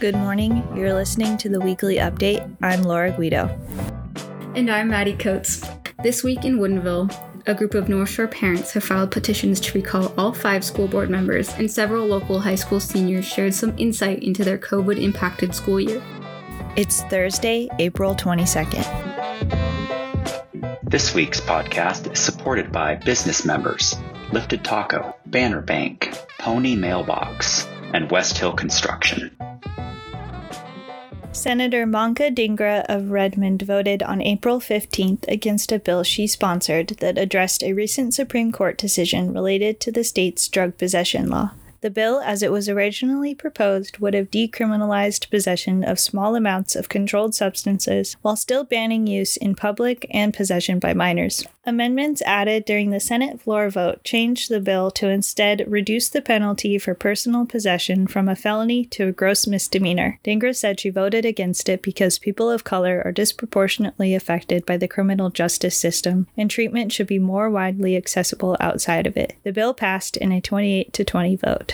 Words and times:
Good 0.00 0.14
morning. 0.14 0.66
You're 0.74 0.94
listening 0.94 1.36
to 1.36 1.50
the 1.50 1.60
weekly 1.60 1.96
update. 1.96 2.56
I'm 2.62 2.82
Laura 2.84 3.10
Guido. 3.10 3.48
And 4.54 4.70
I'm 4.70 4.88
Maddie 4.88 5.14
Coates. 5.14 5.62
This 6.02 6.24
week 6.24 6.46
in 6.46 6.58
Woodinville, 6.58 7.14
a 7.46 7.54
group 7.54 7.74
of 7.74 7.86
Northshore 7.86 8.30
parents 8.30 8.72
have 8.72 8.84
filed 8.84 9.10
petitions 9.10 9.60
to 9.60 9.78
recall 9.78 10.14
all 10.16 10.32
five 10.32 10.64
school 10.64 10.88
board 10.88 11.10
members, 11.10 11.50
and 11.54 11.70
several 11.70 12.06
local 12.06 12.40
high 12.40 12.54
school 12.54 12.80
seniors 12.80 13.26
shared 13.26 13.52
some 13.52 13.74
insight 13.76 14.22
into 14.22 14.42
their 14.42 14.56
COVID 14.56 14.98
impacted 14.98 15.54
school 15.54 15.78
year. 15.78 16.02
It's 16.76 17.02
Thursday, 17.02 17.68
April 17.78 18.14
22nd. 18.14 19.99
This 20.90 21.14
week's 21.14 21.40
podcast 21.40 22.12
is 22.12 22.18
supported 22.18 22.72
by 22.72 22.96
business 22.96 23.44
members 23.44 23.94
Lifted 24.32 24.64
Taco, 24.64 25.14
Banner 25.26 25.60
Bank, 25.60 26.12
Pony 26.40 26.74
Mailbox, 26.74 27.64
and 27.94 28.10
West 28.10 28.36
Hill 28.36 28.54
Construction. 28.54 29.30
Senator 31.30 31.86
Manka 31.86 32.32
Dhingra 32.32 32.84
of 32.88 33.12
Redmond 33.12 33.62
voted 33.62 34.02
on 34.02 34.20
April 34.20 34.58
15th 34.58 35.28
against 35.28 35.70
a 35.70 35.78
bill 35.78 36.02
she 36.02 36.26
sponsored 36.26 36.88
that 36.98 37.18
addressed 37.18 37.62
a 37.62 37.72
recent 37.72 38.12
Supreme 38.12 38.50
Court 38.50 38.76
decision 38.76 39.32
related 39.32 39.78
to 39.78 39.92
the 39.92 40.02
state's 40.02 40.48
drug 40.48 40.76
possession 40.76 41.30
law. 41.30 41.52
The 41.80 41.90
bill, 41.90 42.20
as 42.20 42.42
it 42.42 42.52
was 42.52 42.68
originally 42.68 43.34
proposed, 43.34 43.98
would 43.98 44.12
have 44.12 44.30
decriminalized 44.30 45.30
possession 45.30 45.82
of 45.82 45.98
small 45.98 46.36
amounts 46.36 46.76
of 46.76 46.90
controlled 46.90 47.34
substances 47.34 48.16
while 48.20 48.36
still 48.36 48.64
banning 48.64 49.06
use 49.06 49.38
in 49.38 49.54
public 49.54 50.06
and 50.10 50.34
possession 50.34 50.78
by 50.78 50.92
minors. 50.92 51.44
Amendments 51.64 52.22
added 52.22 52.64
during 52.64 52.90
the 52.90 53.00
Senate 53.00 53.40
floor 53.40 53.68
vote 53.70 54.02
changed 54.02 54.50
the 54.50 54.60
bill 54.60 54.90
to 54.90 55.08
instead 55.08 55.64
reduce 55.66 56.08
the 56.08 56.22
penalty 56.22 56.78
for 56.78 56.94
personal 56.94 57.46
possession 57.46 58.06
from 58.06 58.28
a 58.28 58.36
felony 58.36 58.84
to 58.86 59.08
a 59.08 59.12
gross 59.12 59.46
misdemeanor. 59.46 60.18
Dhingra 60.24 60.56
said 60.56 60.80
she 60.80 60.90
voted 60.90 61.24
against 61.24 61.68
it 61.68 61.82
because 61.82 62.18
people 62.18 62.50
of 62.50 62.64
color 62.64 63.02
are 63.04 63.12
disproportionately 63.12 64.14
affected 64.14 64.66
by 64.66 64.76
the 64.76 64.88
criminal 64.88 65.30
justice 65.30 65.78
system 65.78 66.26
and 66.36 66.50
treatment 66.50 66.92
should 66.92 67.06
be 67.06 67.18
more 67.18 67.48
widely 67.50 67.96
accessible 67.96 68.56
outside 68.58 69.06
of 69.06 69.16
it. 69.16 69.36
The 69.44 69.52
bill 69.52 69.74
passed 69.74 70.16
in 70.16 70.32
a 70.32 70.40
28 70.40 70.92
to 70.94 71.04
20 71.04 71.36
vote. 71.36 71.69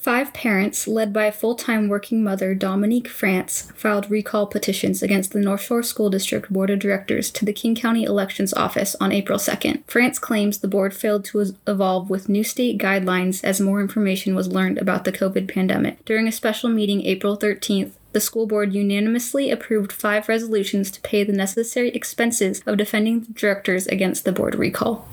Five 0.00 0.32
parents, 0.32 0.88
led 0.88 1.12
by 1.12 1.30
full 1.30 1.54
time 1.54 1.90
working 1.90 2.24
mother 2.24 2.54
Dominique 2.54 3.06
France, 3.06 3.70
filed 3.74 4.10
recall 4.10 4.46
petitions 4.46 5.02
against 5.02 5.32
the 5.32 5.38
Northshore 5.40 5.84
School 5.84 6.08
District 6.08 6.50
Board 6.50 6.70
of 6.70 6.78
Directors 6.78 7.30
to 7.32 7.44
the 7.44 7.52
King 7.52 7.74
County 7.74 8.04
Elections 8.04 8.54
Office 8.54 8.96
on 8.98 9.12
April 9.12 9.38
2nd. 9.38 9.82
France 9.86 10.18
claims 10.18 10.56
the 10.56 10.68
board 10.68 10.94
failed 10.94 11.26
to 11.26 11.54
evolve 11.66 12.08
with 12.08 12.30
new 12.30 12.42
state 12.42 12.78
guidelines 12.78 13.44
as 13.44 13.60
more 13.60 13.82
information 13.82 14.34
was 14.34 14.48
learned 14.48 14.78
about 14.78 15.04
the 15.04 15.12
COVID 15.12 15.52
pandemic. 15.52 16.02
During 16.06 16.26
a 16.26 16.32
special 16.32 16.70
meeting 16.70 17.04
April 17.04 17.36
13th, 17.36 17.92
the 18.12 18.20
school 18.20 18.46
board 18.46 18.72
unanimously 18.72 19.50
approved 19.50 19.92
five 19.92 20.30
resolutions 20.30 20.90
to 20.92 21.00
pay 21.02 21.24
the 21.24 21.32
necessary 21.34 21.90
expenses 21.90 22.62
of 22.64 22.78
defending 22.78 23.20
the 23.20 23.32
directors 23.34 23.86
against 23.86 24.24
the 24.24 24.32
board 24.32 24.54
recall. 24.54 25.09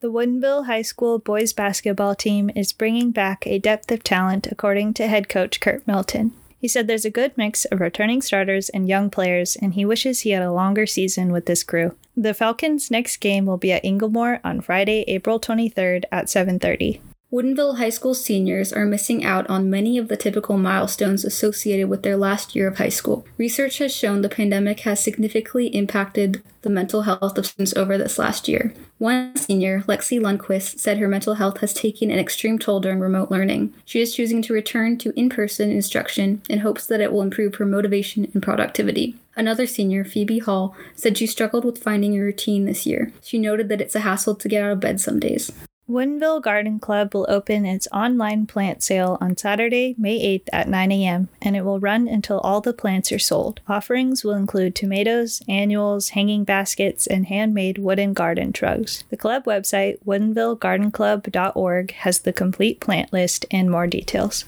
The 0.00 0.12
Woodinville 0.12 0.66
High 0.66 0.82
School 0.82 1.18
boys 1.18 1.54
basketball 1.54 2.14
team 2.14 2.50
is 2.54 2.74
bringing 2.74 3.12
back 3.12 3.46
a 3.46 3.58
depth 3.58 3.90
of 3.90 4.04
talent, 4.04 4.46
according 4.52 4.92
to 4.94 5.06
head 5.06 5.30
coach 5.30 5.58
Kurt 5.58 5.86
Milton. 5.86 6.32
He 6.58 6.68
said 6.68 6.86
there's 6.86 7.06
a 7.06 7.10
good 7.10 7.32
mix 7.38 7.64
of 7.64 7.80
returning 7.80 8.20
starters 8.20 8.68
and 8.68 8.90
young 8.90 9.08
players, 9.08 9.56
and 9.56 9.72
he 9.72 9.86
wishes 9.86 10.20
he 10.20 10.30
had 10.32 10.42
a 10.42 10.52
longer 10.52 10.84
season 10.84 11.32
with 11.32 11.46
this 11.46 11.62
crew. 11.62 11.94
The 12.14 12.34
Falcons' 12.34 12.90
next 12.90 13.16
game 13.18 13.46
will 13.46 13.56
be 13.56 13.72
at 13.72 13.84
Inglemoor 13.86 14.40
on 14.44 14.60
Friday, 14.60 15.02
April 15.08 15.40
23rd 15.40 16.04
at 16.12 16.26
7:30. 16.26 17.00
Woodinville 17.32 17.78
High 17.78 17.90
School 17.90 18.14
seniors 18.14 18.72
are 18.72 18.86
missing 18.86 19.24
out 19.24 19.50
on 19.50 19.68
many 19.68 19.98
of 19.98 20.06
the 20.06 20.16
typical 20.16 20.56
milestones 20.56 21.24
associated 21.24 21.88
with 21.88 22.04
their 22.04 22.16
last 22.16 22.54
year 22.54 22.68
of 22.68 22.78
high 22.78 22.88
school. 22.88 23.26
Research 23.36 23.78
has 23.78 23.92
shown 23.92 24.22
the 24.22 24.28
pandemic 24.28 24.80
has 24.80 25.02
significantly 25.02 25.66
impacted 25.66 26.40
the 26.62 26.70
mental 26.70 27.02
health 27.02 27.36
of 27.36 27.44
students 27.44 27.74
over 27.74 27.98
this 27.98 28.16
last 28.16 28.46
year. 28.46 28.72
One 28.98 29.34
senior, 29.34 29.80
Lexi 29.88 30.20
Lundquist, 30.20 30.78
said 30.78 30.98
her 30.98 31.08
mental 31.08 31.34
health 31.34 31.58
has 31.58 31.74
taken 31.74 32.12
an 32.12 32.18
extreme 32.20 32.60
toll 32.60 32.78
during 32.78 33.00
remote 33.00 33.30
learning. 33.30 33.74
She 33.84 34.00
is 34.00 34.14
choosing 34.14 34.40
to 34.42 34.54
return 34.54 34.96
to 34.98 35.12
in 35.18 35.28
person 35.28 35.72
instruction 35.72 36.42
in 36.48 36.60
hopes 36.60 36.86
that 36.86 37.00
it 37.00 37.12
will 37.12 37.22
improve 37.22 37.56
her 37.56 37.66
motivation 37.66 38.30
and 38.34 38.42
productivity. 38.42 39.16
Another 39.34 39.66
senior, 39.66 40.04
Phoebe 40.04 40.38
Hall, 40.38 40.76
said 40.94 41.18
she 41.18 41.26
struggled 41.26 41.64
with 41.64 41.82
finding 41.82 42.16
a 42.16 42.22
routine 42.22 42.66
this 42.66 42.86
year. 42.86 43.12
She 43.20 43.40
noted 43.40 43.68
that 43.68 43.80
it's 43.80 43.96
a 43.96 44.00
hassle 44.00 44.36
to 44.36 44.48
get 44.48 44.62
out 44.62 44.70
of 44.70 44.80
bed 44.80 45.00
some 45.00 45.18
days. 45.18 45.50
Woodinville 45.88 46.42
Garden 46.42 46.80
Club 46.80 47.14
will 47.14 47.26
open 47.28 47.64
its 47.64 47.86
online 47.92 48.46
plant 48.46 48.82
sale 48.82 49.18
on 49.20 49.36
Saturday, 49.36 49.94
May 49.96 50.18
8th 50.38 50.48
at 50.52 50.68
9 50.68 50.90
a.m., 50.90 51.28
and 51.40 51.54
it 51.54 51.64
will 51.64 51.78
run 51.78 52.08
until 52.08 52.40
all 52.40 52.60
the 52.60 52.72
plants 52.72 53.12
are 53.12 53.20
sold. 53.20 53.60
Offerings 53.68 54.24
will 54.24 54.34
include 54.34 54.74
tomatoes, 54.74 55.42
annuals, 55.48 56.08
hanging 56.10 56.42
baskets, 56.42 57.06
and 57.06 57.26
handmade 57.26 57.78
wooden 57.78 58.14
garden 58.14 58.52
trugs. 58.52 59.04
The 59.10 59.16
club 59.16 59.44
website, 59.44 59.98
woodinvillegardenclub.org, 60.04 61.92
has 61.92 62.18
the 62.18 62.32
complete 62.32 62.80
plant 62.80 63.12
list 63.12 63.46
and 63.52 63.70
more 63.70 63.86
details. 63.86 64.44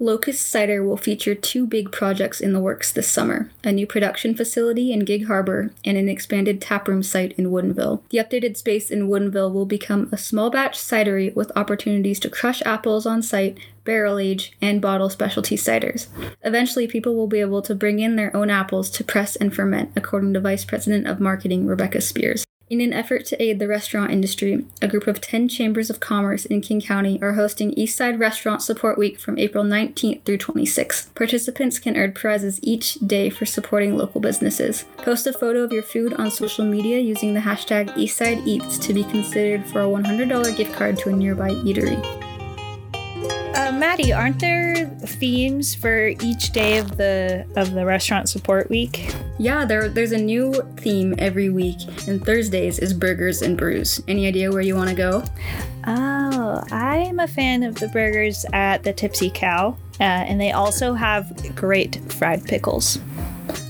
Locust 0.00 0.46
Cider 0.46 0.84
will 0.84 0.96
feature 0.96 1.34
two 1.34 1.66
big 1.66 1.90
projects 1.90 2.40
in 2.40 2.52
the 2.52 2.60
works 2.60 2.92
this 2.92 3.10
summer 3.10 3.50
a 3.64 3.72
new 3.72 3.84
production 3.84 4.32
facility 4.32 4.92
in 4.92 5.00
Gig 5.00 5.26
Harbor 5.26 5.72
and 5.84 5.98
an 5.98 6.08
expanded 6.08 6.60
taproom 6.60 7.02
site 7.02 7.32
in 7.32 7.46
Woodinville. 7.46 8.02
The 8.10 8.18
updated 8.18 8.56
space 8.56 8.90
in 8.90 9.08
Woodinville 9.08 9.52
will 9.52 9.66
become 9.66 10.08
a 10.12 10.16
small 10.16 10.50
batch 10.50 10.78
cidery 10.78 11.34
with 11.34 11.50
opportunities 11.56 12.20
to 12.20 12.30
crush 12.30 12.62
apples 12.62 13.06
on 13.06 13.22
site, 13.22 13.58
barrel 13.82 14.18
age, 14.18 14.52
and 14.62 14.80
bottle 14.80 15.10
specialty 15.10 15.56
ciders. 15.56 16.06
Eventually, 16.42 16.86
people 16.86 17.16
will 17.16 17.26
be 17.26 17.40
able 17.40 17.62
to 17.62 17.74
bring 17.74 17.98
in 17.98 18.14
their 18.14 18.34
own 18.36 18.50
apples 18.50 18.90
to 18.90 19.02
press 19.02 19.34
and 19.34 19.52
ferment, 19.52 19.90
according 19.96 20.32
to 20.34 20.40
Vice 20.40 20.64
President 20.64 21.08
of 21.08 21.18
Marketing 21.18 21.66
Rebecca 21.66 22.00
Spears. 22.00 22.46
In 22.70 22.82
an 22.82 22.92
effort 22.92 23.24
to 23.26 23.42
aid 23.42 23.60
the 23.60 23.66
restaurant 23.66 24.10
industry, 24.10 24.66
a 24.82 24.88
group 24.88 25.06
of 25.06 25.22
10 25.22 25.48
chambers 25.48 25.88
of 25.88 26.00
commerce 26.00 26.44
in 26.44 26.60
King 26.60 26.82
County 26.82 27.18
are 27.22 27.32
hosting 27.32 27.74
Eastside 27.74 28.20
Restaurant 28.20 28.60
Support 28.60 28.98
Week 28.98 29.18
from 29.18 29.38
April 29.38 29.64
19th 29.64 30.22
through 30.24 30.36
26th. 30.36 31.14
Participants 31.14 31.78
can 31.78 31.96
earn 31.96 32.12
prizes 32.12 32.60
each 32.62 32.94
day 32.96 33.30
for 33.30 33.46
supporting 33.46 33.96
local 33.96 34.20
businesses. 34.20 34.84
Post 34.98 35.26
a 35.26 35.32
photo 35.32 35.60
of 35.60 35.72
your 35.72 35.82
food 35.82 36.12
on 36.14 36.30
social 36.30 36.66
media 36.66 36.98
using 36.98 37.32
the 37.32 37.40
hashtag 37.40 37.88
EastsideEats 37.94 38.78
to 38.82 38.92
be 38.92 39.04
considered 39.04 39.64
for 39.64 39.80
a 39.80 39.88
$100 39.88 40.54
gift 40.54 40.74
card 40.74 40.98
to 40.98 41.08
a 41.08 41.12
nearby 41.12 41.50
eatery. 41.50 42.27
Uh, 43.58 43.72
Maddie, 43.72 44.12
aren't 44.12 44.38
there 44.38 44.86
themes 44.86 45.74
for 45.74 46.06
each 46.20 46.52
day 46.52 46.78
of 46.78 46.96
the 46.96 47.44
of 47.56 47.72
the 47.72 47.84
restaurant 47.84 48.28
support 48.28 48.70
week? 48.70 49.12
Yeah, 49.36 49.64
there 49.64 49.88
there's 49.88 50.12
a 50.12 50.16
new 50.16 50.54
theme 50.76 51.12
every 51.18 51.48
week, 51.48 51.78
and 52.06 52.24
Thursdays 52.24 52.78
is 52.78 52.94
burgers 52.94 53.42
and 53.42 53.58
brews. 53.58 54.00
Any 54.06 54.28
idea 54.28 54.52
where 54.52 54.60
you 54.60 54.76
want 54.76 54.90
to 54.90 54.94
go? 54.94 55.24
Oh, 55.88 56.62
I'm 56.70 57.18
a 57.18 57.26
fan 57.26 57.64
of 57.64 57.74
the 57.74 57.88
burgers 57.88 58.46
at 58.52 58.84
the 58.84 58.92
Tipsy 58.92 59.28
Cow, 59.28 59.76
uh, 59.98 60.04
and 60.04 60.40
they 60.40 60.52
also 60.52 60.94
have 60.94 61.56
great 61.56 61.96
fried 62.12 62.44
pickles. 62.44 63.00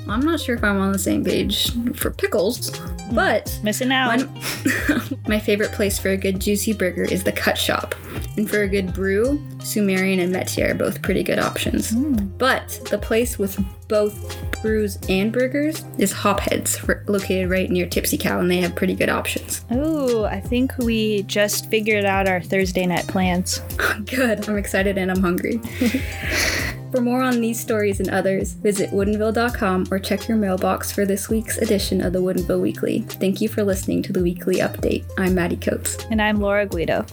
I'm 0.06 0.20
not 0.20 0.38
sure 0.38 0.54
if 0.54 0.62
I'm 0.62 0.78
on 0.80 0.92
the 0.92 0.98
same 0.98 1.24
page 1.24 1.72
for 1.96 2.10
pickles, 2.10 2.78
but 3.12 3.58
missing 3.62 3.92
out. 3.92 4.08
One, 4.08 5.18
my 5.28 5.38
favorite 5.38 5.72
place 5.72 5.98
for 5.98 6.10
a 6.10 6.16
good 6.16 6.40
juicy 6.40 6.72
burger 6.72 7.04
is 7.04 7.24
the 7.24 7.32
Cut 7.32 7.58
Shop, 7.58 7.94
and 8.36 8.48
for 8.48 8.62
a 8.62 8.68
good 8.68 8.92
brew, 8.92 9.42
Sumerian 9.62 10.20
and 10.20 10.32
Metier 10.32 10.70
are 10.70 10.74
both 10.74 11.02
pretty 11.02 11.22
good 11.22 11.38
options. 11.38 11.92
Mm. 11.92 12.38
But 12.38 12.68
the 12.90 12.98
place 12.98 13.38
with 13.38 13.58
both 13.88 14.36
brews 14.62 14.98
and 15.08 15.32
burgers 15.32 15.84
is 15.98 16.12
Hopheads, 16.12 17.08
located 17.08 17.50
right 17.50 17.70
near 17.70 17.86
Tipsy 17.86 18.18
Cow, 18.18 18.38
and 18.38 18.50
they 18.50 18.58
have 18.58 18.74
pretty 18.74 18.94
good 18.94 19.08
options. 19.08 19.64
Oh, 19.70 20.24
I 20.24 20.40
think 20.40 20.76
we 20.78 21.22
just 21.22 21.70
figured 21.70 22.04
out 22.04 22.28
our 22.28 22.40
Thursday 22.40 22.86
night 22.86 23.06
plans. 23.06 23.58
good. 24.04 24.48
I'm 24.48 24.58
excited 24.58 24.98
and 24.98 25.10
I'm 25.10 25.22
hungry. 25.22 25.60
For 26.90 27.02
more 27.02 27.22
on 27.22 27.40
these 27.40 27.60
stories 27.60 28.00
and 28.00 28.08
others, 28.08 28.54
visit 28.54 28.90
woodinville.com 28.90 29.88
or 29.90 29.98
check 29.98 30.26
your 30.26 30.38
mailbox 30.38 30.90
for 30.90 31.04
this 31.04 31.28
week's 31.28 31.58
edition 31.58 32.00
of 32.00 32.14
the 32.14 32.22
Woodinville 32.22 32.62
Weekly. 32.62 33.00
Thank 33.00 33.40
you 33.40 33.48
for 33.48 33.62
listening 33.62 34.02
to 34.04 34.12
the 34.12 34.22
weekly 34.22 34.56
update. 34.56 35.04
I'm 35.18 35.34
Maddie 35.34 35.56
Coates. 35.56 35.98
And 36.10 36.22
I'm 36.22 36.40
Laura 36.40 36.64
Guido. 36.66 37.04